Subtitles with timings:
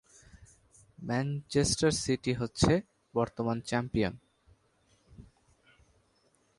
[0.99, 2.73] Manchester City হচ্ছে
[3.13, 4.13] বর্তমান champion.